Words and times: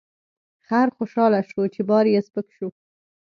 خر 0.65 0.87
خوشحاله 0.97 1.41
شو 1.49 1.61
چې 1.73 1.81
بار 1.89 2.05
یې 2.13 2.19
سپک 2.27 2.47
شو. 2.57 2.67